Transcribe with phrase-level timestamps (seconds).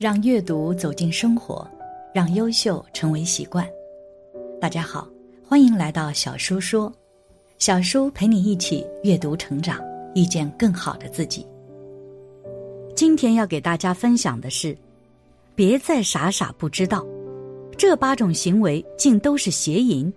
[0.00, 1.70] 让阅读走进生活，
[2.14, 3.68] 让优秀成为习惯。
[4.58, 5.06] 大家好，
[5.46, 6.90] 欢迎来到小叔说，
[7.58, 9.78] 小叔陪你一起阅读成长，
[10.14, 11.46] 遇见更好的自己。
[12.96, 14.74] 今天要给大家分享的是，
[15.54, 17.04] 别再傻傻不知道，
[17.76, 20.10] 这八种行为竟都是邪淫，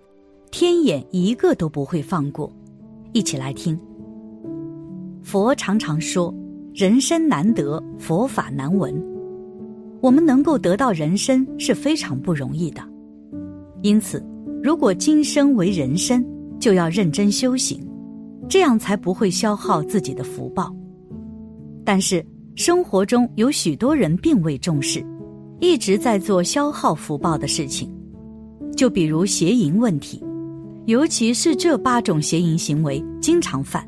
[0.49, 2.49] 天眼一个都不会放过。
[3.11, 3.77] 一起来听。
[5.21, 6.33] 佛常常说，
[6.73, 9.12] 人生难得，佛法难闻。
[10.03, 12.81] 我们能够得到人生是非常不容易的，
[13.83, 14.21] 因此，
[14.61, 16.21] 如果今生为人生，
[16.59, 17.79] 就要认真修行，
[18.49, 20.75] 这样才不会消耗自己的福报。
[21.85, 22.21] 但是，
[22.53, 25.01] 生活中有许多人并未重视，
[25.61, 27.89] 一直在做消耗福报的事情，
[28.75, 30.21] 就比如邪淫问题，
[30.85, 33.87] 尤其是这八种邪淫行为经常犯，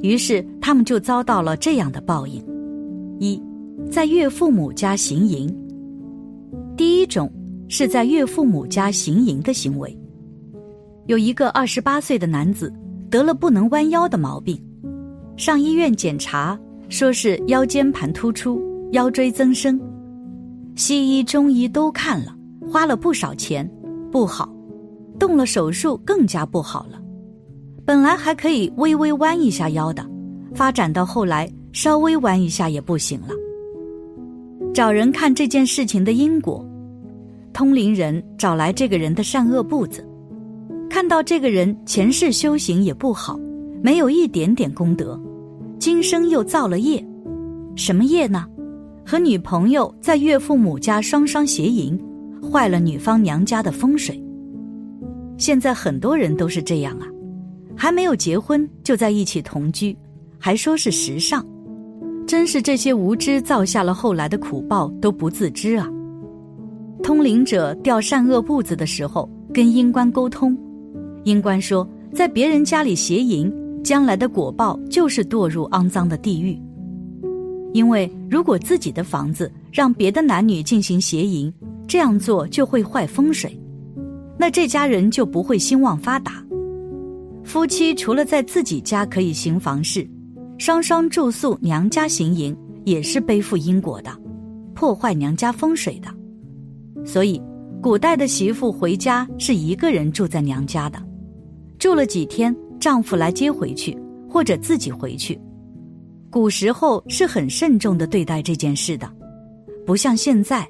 [0.00, 2.40] 于是他们就遭到了这样的报应：
[3.18, 3.42] 一。
[3.90, 5.52] 在岳父母家行淫，
[6.76, 7.28] 第一种
[7.68, 9.98] 是在岳父母家行淫的行为。
[11.06, 12.72] 有一个二十八岁的男子
[13.10, 14.56] 得了不能弯腰的毛病，
[15.36, 16.56] 上医院检查，
[16.88, 19.78] 说是腰间盘突出、腰椎增生。
[20.76, 22.32] 西医、中医都看了，
[22.70, 23.68] 花了不少钱，
[24.12, 24.48] 不好，
[25.18, 27.02] 动了手术更加不好了。
[27.84, 30.08] 本来还可以微微弯一下腰的，
[30.54, 33.34] 发展到后来稍微弯一下也不行了。
[34.72, 36.64] 找人看这件事情的因果，
[37.52, 40.06] 通灵人找来这个人的善恶簿子，
[40.88, 43.38] 看到这个人前世修行也不好，
[43.82, 45.20] 没有一点点功德，
[45.78, 47.04] 今生又造了业，
[47.74, 48.46] 什么业呢？
[49.04, 52.00] 和女朋友在岳父母家双双邪淫，
[52.40, 54.22] 坏了女方娘家的风水。
[55.36, 57.08] 现在很多人都是这样啊，
[57.74, 59.96] 还没有结婚就在一起同居，
[60.38, 61.44] 还说是时尚。
[62.30, 65.90] 真是这些无知造下了后来的苦报都不自知啊！
[67.02, 70.56] 通灵者调善恶簿子的时候，跟阴官沟通，
[71.24, 73.52] 阴官说，在别人家里邪淫，
[73.82, 76.56] 将来的果报就是堕入肮脏的地狱。
[77.72, 81.52] 因为如果自己的房子让别的男女进行邪淫，
[81.88, 83.60] 这样做就会坏风水，
[84.38, 86.34] 那这家人就不会兴旺发达。
[87.42, 90.08] 夫妻除了在自己家可以行房事。
[90.60, 92.54] 双双住宿娘家行营
[92.84, 94.10] 也是背负因果的，
[94.74, 96.08] 破坏娘家风水的。
[97.02, 97.40] 所以，
[97.80, 101.02] 古代的媳妇回家是一个人住在娘家的，
[101.78, 103.96] 住了几天，丈夫来接回去，
[104.28, 105.40] 或者自己回去。
[106.28, 109.10] 古时候是很慎重的对待这件事的，
[109.86, 110.68] 不像现在。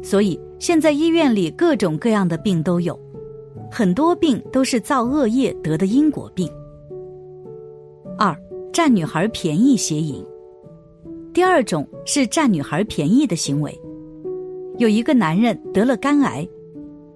[0.00, 2.96] 所以现在医院里各种各样的病都有，
[3.68, 6.48] 很多病都是造恶业得的因果病。
[8.16, 8.32] 二。
[8.74, 10.20] 占女孩便宜邪淫，
[11.32, 13.72] 第二种是占女孩便宜的行为。
[14.78, 16.44] 有一个男人得了肝癌，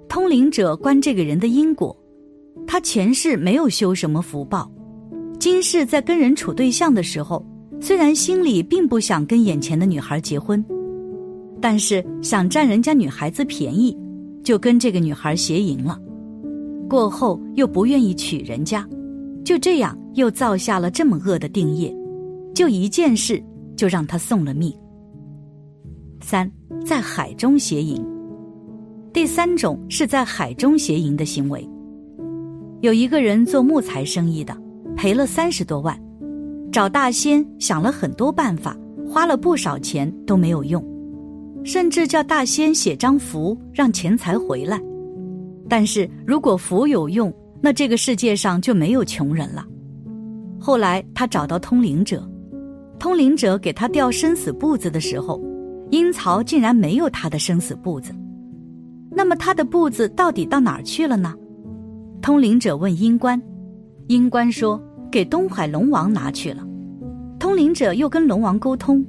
[0.08, 1.94] 通灵者观这个人的因果，
[2.64, 4.70] 他前世没有修什么福报，
[5.40, 7.44] 今世在跟人处对象的时候，
[7.80, 10.64] 虽然心里并不想跟眼前的女孩结婚，
[11.60, 13.98] 但是想占人家女孩子便宜，
[14.44, 15.98] 就跟这个女孩邪淫了，
[16.88, 18.88] 过后又不愿意娶人家。
[19.48, 21.90] 就这样，又造下了这么恶的定业，
[22.54, 23.42] 就一件事
[23.74, 24.70] 就让他送了命。
[26.20, 26.52] 三，
[26.84, 27.98] 在海中邪淫。
[29.10, 31.66] 第三种是在海中邪淫的行为。
[32.82, 34.54] 有一个人做木材生意的，
[34.94, 35.98] 赔了三十多万，
[36.70, 38.76] 找大仙想了很多办法，
[39.08, 40.84] 花了不少钱都没有用，
[41.64, 44.78] 甚至叫大仙写张符让钱财回来。
[45.70, 49.66] 但是如果符有用，那这个世界上就没有穷人了。
[50.60, 52.28] 后来他找到通灵者，
[52.98, 55.40] 通灵者给他调生死簿子的时候，
[55.90, 58.12] 阴曹竟然没有他的生死簿子。
[59.10, 61.34] 那么他的簿子到底到哪儿去了呢？
[62.20, 63.40] 通灵者问阴官，
[64.08, 64.80] 阴官说
[65.10, 66.66] 给东海龙王拿去了。
[67.38, 69.04] 通灵者又跟龙王沟通，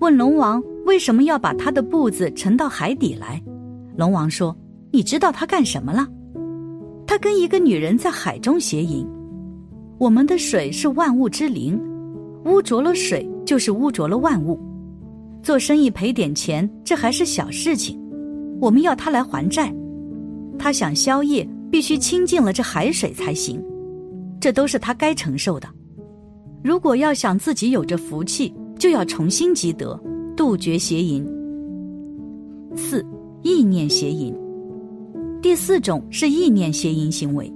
[0.00, 3.42] 问龙王为什么要把他的簿子沉到海底来？
[3.96, 4.56] 龙王说
[4.92, 6.06] ：“你知道他干什么了？”
[7.08, 9.08] 他跟一个女人在海中邪淫。
[9.96, 11.80] 我们的水是万物之灵，
[12.44, 14.60] 污浊了水就是污浊了万物。
[15.42, 17.98] 做生意赔点钱，这还是小事情。
[18.60, 19.74] 我们要他来还债，
[20.58, 23.58] 他想消业，必须清净了这海水才行。
[24.38, 25.66] 这都是他该承受的。
[26.62, 29.98] 如果要想自己有着福气，就要重新积德，
[30.36, 31.26] 杜绝邪淫。
[32.76, 33.02] 四，
[33.42, 34.36] 意念邪淫。
[35.40, 37.52] 第四种是意念邪淫行为，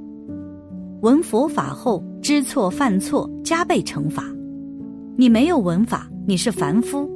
[1.01, 4.25] 闻佛法后知错犯错，加倍惩罚。
[5.17, 7.11] 你没有闻法，你是凡夫，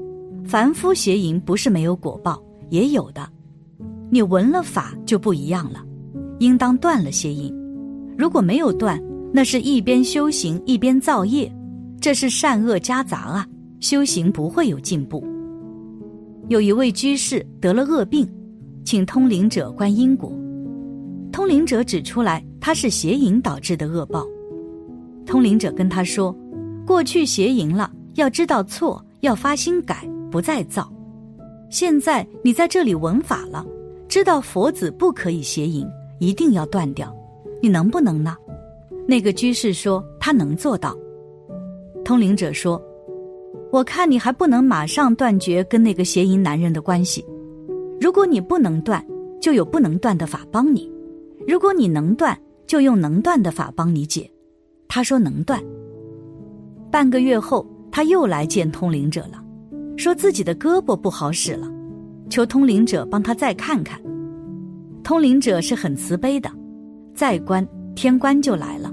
[0.45, 3.29] 凡夫邪淫不是没有果报，也有的。
[4.11, 5.85] 你闻了法就不一样了，
[6.41, 7.55] 应当断了邪淫。
[8.19, 9.01] 如果没有断，
[9.33, 11.51] 那是一边修行一边造业，
[12.01, 13.47] 这是善恶夹杂啊，
[13.79, 15.25] 修行不会有进步。
[16.49, 18.29] 有一位居士得了恶病，
[18.85, 20.33] 请通灵者观因果。
[21.37, 24.27] 通灵者指出来，他是邪淫导致的恶报。
[25.27, 26.35] 通灵者跟他说
[26.87, 30.91] ：“过去邪淫了，要知道错，要发心改，不再造。
[31.69, 33.63] 现在你在这里闻法了，
[34.09, 35.87] 知道佛子不可以邪淫，
[36.21, 37.15] 一定要断掉。
[37.61, 38.35] 你能不能呢？”
[39.07, 40.97] 那个居士说：“他能做到。”
[42.03, 42.83] 通灵者说。
[43.71, 47.23] 我看你还不能马上断绝跟那个邪淫男人的关系。
[48.01, 49.07] 如果你不能断，
[49.39, 50.89] 就有不能断的法帮你；
[51.47, 54.31] 如果你能断，就用能断的法帮你解。
[54.89, 55.63] 他说能断。
[56.91, 59.43] 半个月后，他又来见通灵者了，
[59.97, 61.71] 说自己的胳膊不好使了，
[62.29, 64.01] 求通灵者帮他再看看。
[65.03, 66.51] 通灵者是很慈悲的，
[67.15, 68.93] 再观天官就来了，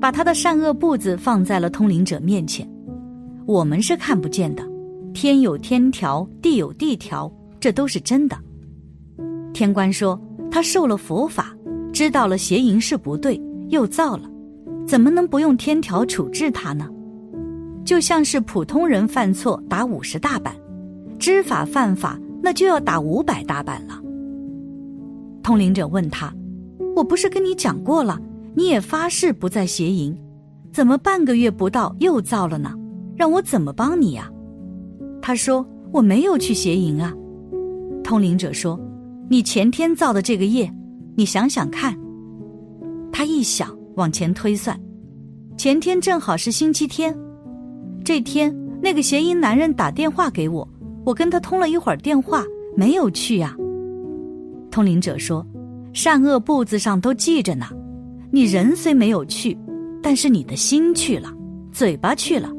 [0.00, 2.68] 把他的善恶簿子放在了通灵者面前。
[3.46, 4.66] 我们是看不见的，
[5.12, 7.30] 天有天条，地有地条，
[7.60, 8.36] 这都是真的。
[9.52, 10.20] 天官说
[10.50, 11.53] 他受了佛法，
[11.94, 14.28] 知道了邪淫是不对，又造了，
[14.84, 16.88] 怎么能不用天条处置他呢？
[17.84, 20.52] 就像是普通人犯错打五十大板，
[21.20, 24.02] 知法犯法那就要打五百大板了。
[25.40, 26.34] 通灵者问他
[26.96, 28.20] ：“我不是跟你讲过了，
[28.54, 30.18] 你也发誓不再邪淫，
[30.72, 32.74] 怎么半个月不到又造了呢？”
[33.16, 34.28] 让我怎么帮你呀？
[35.22, 37.14] 他说我没有去邪淫啊。
[38.02, 38.80] 通灵者说，
[39.28, 40.68] 你前天造的这个业，
[41.16, 41.96] 你想想看。
[43.12, 44.78] 他一想，往前推算，
[45.56, 47.16] 前天正好是星期天，
[48.04, 50.68] 这天那个邪淫男人打电话给我，
[51.04, 52.42] 我跟他通了一会儿电话，
[52.76, 53.56] 没有去呀。
[54.70, 55.46] 通灵者说，
[55.92, 57.66] 善恶簿子上都记着呢，
[58.32, 59.56] 你人虽没有去，
[60.02, 61.32] 但是你的心去了，
[61.70, 62.50] 嘴巴去了。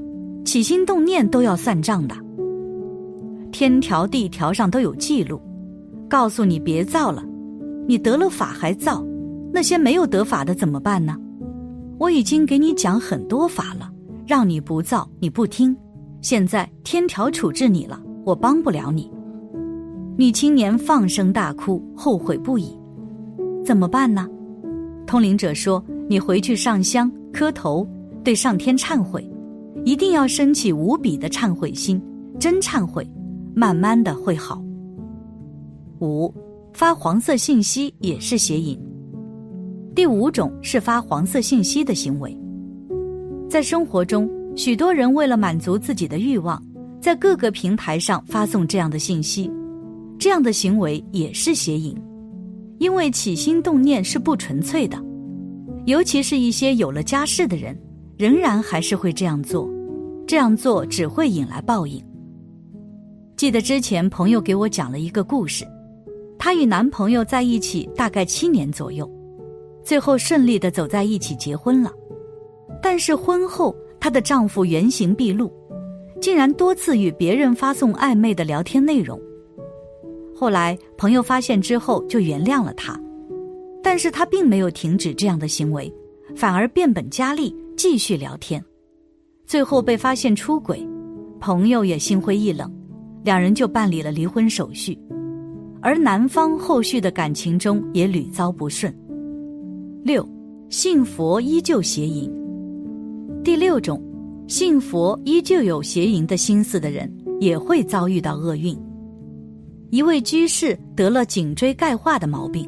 [0.45, 2.15] 起心动念都要算账的，
[3.51, 5.41] 天条地条上都有记录，
[6.07, 7.25] 告诉你别造了。
[7.87, 9.05] 你得了法还造，
[9.53, 11.15] 那些没有得法的怎么办呢？
[11.97, 13.91] 我已经给你讲很多法了，
[14.25, 15.75] 让你不造，你不听。
[16.21, 19.11] 现在天条处置你了，我帮不了你。
[20.17, 22.77] 女青年放声大哭，后悔不已，
[23.63, 24.27] 怎么办呢？
[25.05, 27.87] 通灵者说：“你回去上香磕头，
[28.23, 29.29] 对上天忏悔。”
[29.85, 32.01] 一定要升起无比的忏悔心，
[32.39, 33.07] 真忏悔，
[33.53, 34.59] 慢慢的会好。
[36.01, 36.33] 五，
[36.75, 38.77] 发黄色信息也是邪淫。
[39.95, 42.37] 第五种是发黄色信息的行为。
[43.49, 46.61] 在生活中，许多人为了满足自己的欲望，
[47.01, 49.49] 在各个平台上发送这样的信息，
[50.19, 51.95] 这样的行为也是邪淫，
[52.77, 55.01] 因为起心动念是不纯粹的，
[55.85, 57.73] 尤其是一些有了家室的人，
[58.17, 59.65] 仍然还是会这样做。
[60.27, 62.03] 这样做只会引来报应。
[63.37, 65.65] 记得之前朋友给我讲了一个故事，
[66.37, 69.09] 她与男朋友在一起大概七年左右，
[69.83, 71.91] 最后顺利的走在一起结婚了。
[72.81, 75.51] 但是婚后，她的丈夫原形毕露，
[76.21, 79.19] 竟然多次与别人发送暧昧的聊天内容。
[80.35, 82.99] 后来朋友发现之后就原谅了他，
[83.81, 85.91] 但是他并没有停止这样的行为，
[86.35, 88.63] 反而变本加厉继续聊天。
[89.47, 90.85] 最后被发现出轨，
[91.39, 92.69] 朋友也心灰意冷，
[93.23, 94.99] 两人就办理了离婚手续，
[95.85, 98.91] 而男方后续的感情中也屡遭不顺。
[100.03, 100.27] 六，
[100.67, 102.27] 信佛依旧邪淫。
[103.43, 104.01] 第六种，
[104.47, 107.07] 信佛依旧有邪淫的心思的人，
[107.39, 108.75] 也会遭遇到厄运。
[109.91, 112.67] 一位居士得了颈椎钙化的毛病，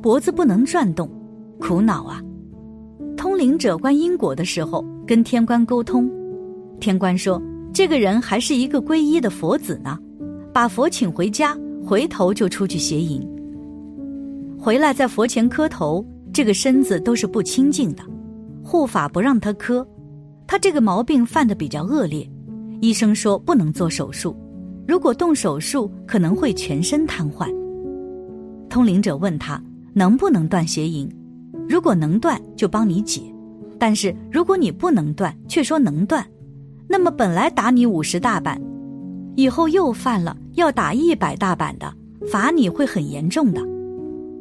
[0.00, 1.10] 脖子不能转动，
[1.58, 2.22] 苦恼啊。
[3.16, 4.84] 通灵者观因果的时候。
[5.04, 6.08] 跟天官沟通，
[6.78, 7.42] 天官说
[7.74, 9.98] ：“这个人还是一个皈依的佛子呢，
[10.52, 11.58] 把佛请回家，
[11.92, 13.20] 回头就出去邪淫。
[14.58, 18.02] 回来在佛前磕头，这个身子都是不清净的，
[18.64, 19.86] 护法不让他磕。
[20.46, 22.26] 他这个毛病犯的比较恶劣，
[22.80, 24.34] 医生说不能做手术，
[24.88, 27.46] 如果动手术可能会全身瘫痪。
[28.70, 31.06] 通灵者问他能不能断邪淫，
[31.68, 33.20] 如果能断，就帮你解。”
[33.78, 36.26] 但是如果你不能断，却说能断，
[36.88, 38.58] 那么本来打你五十大板，
[39.36, 41.92] 以后又犯了要打一百大板的，
[42.30, 43.60] 罚你会很严重的。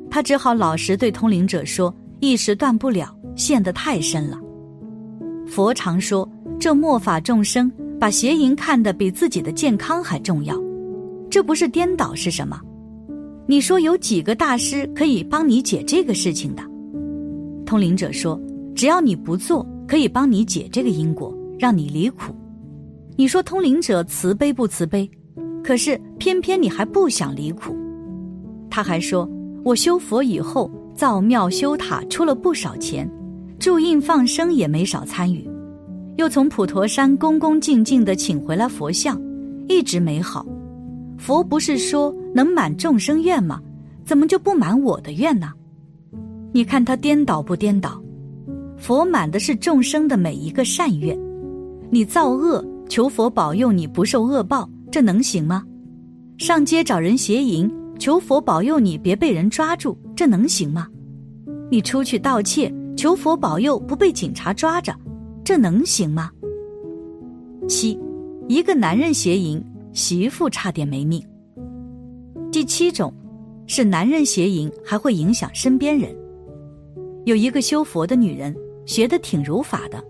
[0.09, 4.37] 他只好老实对通灵者说：“一时断不了，陷得太深了。”
[5.47, 10.55] 佛常说：“这末法众生把邪淫看得比自己的健康还重要，
[11.29, 12.59] 这不是颠倒是什么？
[13.47, 16.63] 你说有几个大师可以帮你解这个事情的？
[17.65, 18.39] 通灵者说
[18.75, 22.33] ：“只要你不做，可以帮你解这个因果，让你离苦。”
[23.17, 25.09] 你说通灵者慈悲不慈悲？
[25.63, 27.75] 可是偏偏你还不想离苦。
[28.69, 29.29] 他还说
[29.63, 33.09] ：“我修佛以后，造庙修塔出了不少钱，
[33.59, 35.47] 铸印放生也没少参与，
[36.17, 39.21] 又从普陀山恭恭敬敬的请回来佛像，
[39.67, 40.45] 一直没好。
[41.17, 43.61] 佛不是说能满众生愿吗？
[44.03, 45.51] 怎么就不满我的愿呢？
[46.51, 48.01] 你看他颠倒不颠倒？
[48.77, 51.17] 佛满的是众生的每一个善愿，
[51.91, 55.63] 你造恶求佛保佑你不受恶报，这能行吗？
[56.37, 57.71] 上街找人邪淫。”
[58.01, 60.87] 求佛保佑你别被人抓住，这能行吗？
[61.69, 64.91] 你出去盗窃，求佛保佑不被警察抓着，
[65.43, 66.31] 这能行吗？
[67.67, 67.99] 七，
[68.47, 71.23] 一个男人邪淫，媳妇差点没命。
[72.51, 73.13] 第七种，
[73.67, 76.11] 是男人邪淫还会影响身边人。
[77.25, 78.55] 有一个修佛的女人，
[78.87, 80.03] 学得挺如法的，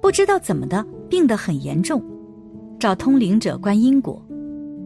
[0.00, 2.00] 不知道怎么的病得很严重，
[2.78, 4.20] 找通灵者观因果。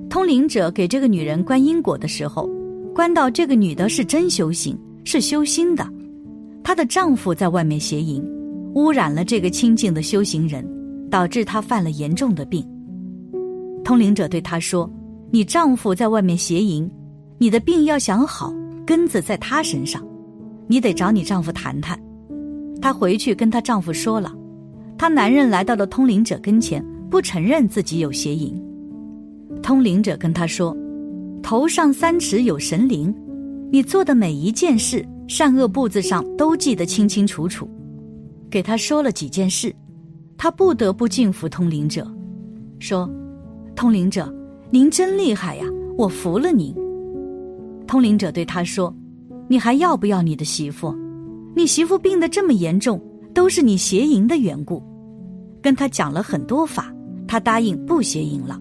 [0.08, 2.48] 通灵者给这个女人观因果的时候，
[2.94, 5.86] 观到这个女的是真修行，是修心的。
[6.62, 8.22] 她的丈夫在外面邪淫，
[8.74, 10.64] 污染了这个清净的修行人，
[11.10, 12.66] 导致她犯了严重的病。
[13.84, 14.90] 通灵者对她说
[15.30, 16.90] ：“你丈夫在外面邪淫，
[17.38, 18.52] 你的病要想好，
[18.84, 20.04] 根子在他身上，
[20.66, 21.98] 你得找你丈夫谈谈。”
[22.82, 24.32] 她回去跟她丈夫说了，
[24.98, 28.54] 她男人来到了通灵者跟前，不承认自己有邪淫。
[29.60, 30.74] 通灵者跟他说
[31.42, 33.12] ：“头上三尺有神灵，
[33.70, 37.68] 你做的每一件事，善恶簿子上都记得清清楚楚。”
[38.48, 39.74] 给他说了几件事，
[40.38, 42.06] 他不得不敬服通灵者，
[42.78, 43.10] 说
[43.74, 44.32] ：“通灵者，
[44.70, 45.64] 您真厉害呀，
[45.98, 46.74] 我服了您。”
[47.86, 48.94] 通灵者对他说
[49.48, 50.94] ：“你还要不要你的媳妇？
[51.56, 53.00] 你媳妇病得这么严重，
[53.34, 54.82] 都是你邪淫的缘故。”
[55.60, 56.90] 跟他讲了很多法，
[57.30, 58.60] 他答应不邪淫了。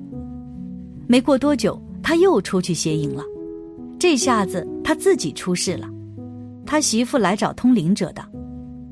[1.07, 3.23] 没过多久，他又出去邪淫了，
[3.97, 5.89] 这下子他自己出事了。
[6.67, 8.21] 他媳妇来找通灵者的，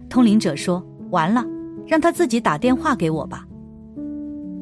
[0.10, 1.46] 通灵者说：“完了，
[1.86, 3.46] 让他自己打电话给我吧。”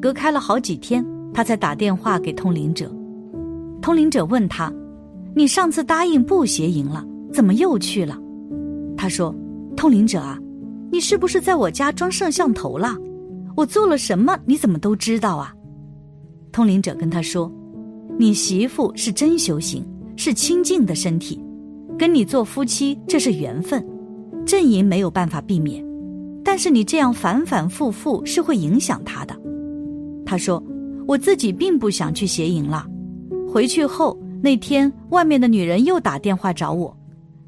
[0.02, 2.94] 隔开了好几天，他才打电话给通灵者。
[3.80, 4.70] 通灵者问他
[5.34, 8.18] ：“你上次答应不邪淫了，怎么又去了？”
[8.98, 9.34] 他说
[9.78, 10.38] ：“通灵者啊，
[10.92, 12.94] 你是不是在我家装摄像头了？
[13.56, 15.52] 我做了什么，你怎么都知道啊？”
[16.52, 17.50] 通灵者跟他说
[18.18, 19.84] ：“你媳妇是真修行，
[20.16, 21.42] 是清净的身体，
[21.98, 23.84] 跟你做夫妻这是缘分，
[24.46, 25.84] 阵营没有办法避免。
[26.44, 29.36] 但是你这样反反复复是会影响他的。”
[30.24, 30.62] 他说
[31.06, 32.86] ：“我自己并不想去邪淫了。
[33.48, 36.96] 回去后那天，外面的女人又打电话找我，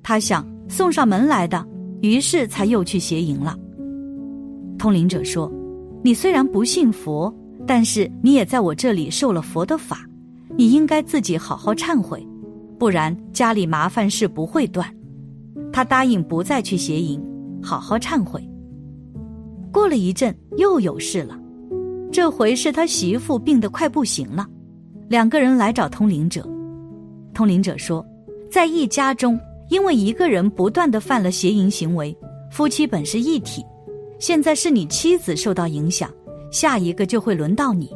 [0.03, 1.67] 他想送上门来的，
[2.03, 3.57] 于是才又去邪淫了。”
[4.79, 5.50] 通灵者说
[6.02, 7.33] ：“你虽然不信佛。”
[7.67, 10.00] 但是你也在我这里受了佛的法，
[10.57, 12.26] 你应该自己好好忏悔，
[12.78, 14.88] 不然家里麻烦事不会断。
[15.71, 17.23] 他答应不再去邪淫，
[17.62, 18.43] 好好忏悔。
[19.71, 21.38] 过了一阵又有事了，
[22.11, 24.47] 这回是他媳妇病得快不行了，
[25.11, 26.49] 两个人来找通灵者。
[27.35, 28.02] 通灵者说，
[28.50, 29.38] 在一家中，
[29.69, 32.17] 因为一个人不断的犯了邪淫行为，
[32.50, 33.62] 夫妻本是一体，
[34.19, 36.11] 现在是你妻子受到影响。
[36.51, 37.91] 下一个就会轮到你。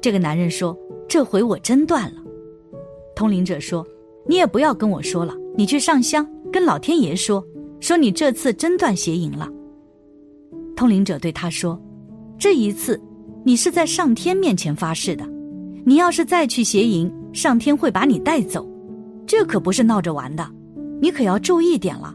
[0.00, 0.78] 这个男人说
[1.08, 2.22] ：“这回我真断了。”
[3.16, 3.84] 通灵者说
[4.28, 7.44] ：“你也不要跟我说了，你去上香跟老天爷说，
[7.80, 9.48] 说你这次真断邪淫了。”
[10.76, 11.80] 通灵者对他说
[12.38, 13.00] ：“这一次，
[13.44, 15.28] 你是在上天面前发誓的，
[15.84, 18.64] 你要是再去邪淫，上天会把你带走，
[19.26, 20.48] 这可不是闹着玩的，
[21.00, 22.14] 你可要注意点了。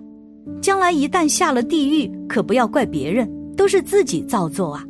[0.61, 4.83] 将来一旦下了地狱，可不要怪别人，都是自己造作啊。”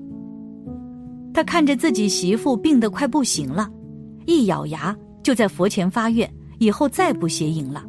[1.33, 3.69] 他看着自己媳妇病得快不行了，
[4.25, 7.85] 一咬牙就在佛前发愿，以后再不邪淫了。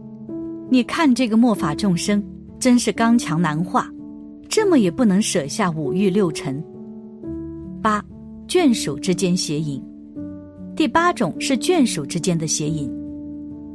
[0.70, 2.23] 你看这个末法众生
[2.58, 3.88] 真是刚强难化，
[4.50, 6.62] 这么也不能舍下五欲六尘。
[7.80, 8.04] 八，
[8.47, 9.82] 眷属之间邪淫。
[10.76, 12.90] 第八种是眷属之间的邪淫，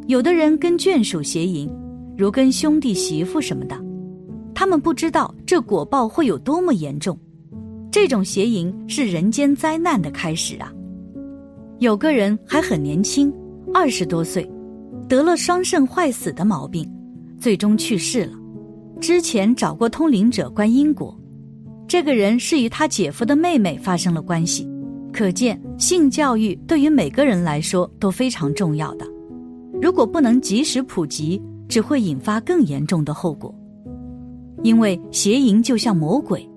[0.08, 1.68] 有的人跟眷属邪淫，
[2.16, 3.76] 如跟兄弟媳妇什么的，
[4.56, 7.18] 他们不知道这果报会有多么严重。
[7.92, 10.72] 这种邪淫是人间灾难的开始啊！
[11.80, 13.32] 有个人还很年轻，
[13.74, 14.50] 二十多岁，
[15.08, 16.90] 得了双肾坏死的毛病，
[17.38, 18.34] 最终去世了。
[19.00, 21.16] 之前找过通灵者观因果，
[21.88, 24.68] 这个人是与他姐夫的妹妹发生了关系，
[25.12, 29.06] 可见性教育对于每个人来说都非常重要的。
[29.82, 33.54] 如果不能及时普及，只会引发更严重的后果。
[34.64, 36.50] 因为邪淫就像魔鬼，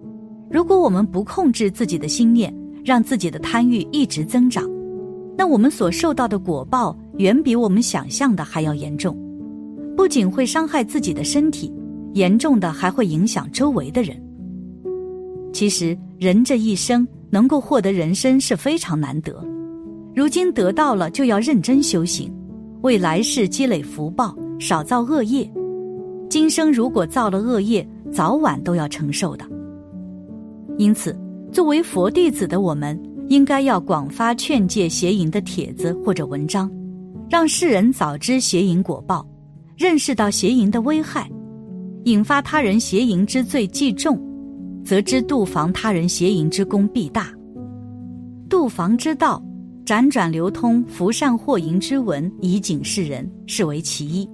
[0.48, 4.64] 如果我们不控制自己的心念，让自己的贪欲一直增长，
[5.36, 9.16] 那我们所受到的果报远比我们想象的还要严重。
[9.96, 11.72] 不仅会伤害自己的身体，
[12.12, 14.16] 严重的还会影响周围的人。
[15.52, 19.34] 其实，人这一生能够获得人生是非常难得，
[20.14, 22.32] 如今得到了，就要认真修行，
[22.82, 25.50] 为来世积累福报，少造恶业。
[26.28, 27.86] 今生如果造了恶业，
[28.16, 29.44] 早晚都要承受的。
[30.78, 31.14] 因此，
[31.52, 36.70] 作为佛弟子的我们，应该要广发劝诫邪淫的帖子或者文章，
[37.28, 39.26] 让世人早知邪淫果报，
[39.76, 41.30] 认识到邪淫的危害，
[42.04, 44.18] 引发他人邪淫之罪既重，
[44.82, 47.30] 则知度防他人邪淫之功必大。
[48.49, 49.42] 度防之道，
[49.85, 54.26] 辗转流通福善祸淫之文，以警示人，是为其一。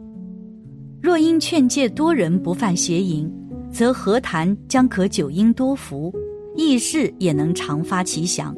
[1.00, 3.28] 若因劝诫多人不犯邪淫，
[3.72, 6.12] 则何谈将可久因多福，
[6.54, 8.54] 义事也能常发其祥，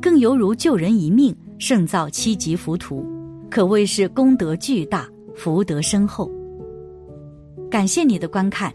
[0.00, 3.04] 更犹如救人一命，胜造七级浮屠，
[3.50, 6.30] 可谓是功德巨大，福德深厚。
[7.68, 8.72] 感谢你的观看，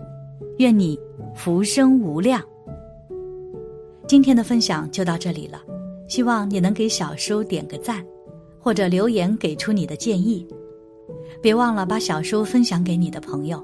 [0.58, 1.00] 愿你
[1.34, 2.44] 福生无量。
[4.06, 5.62] 今天的分享就到这里了，
[6.10, 8.06] 希望你能给小叔点个赞，
[8.60, 10.46] 或者留言给出你的建议。
[11.42, 13.64] 别忘了把小说分享给你的朋友，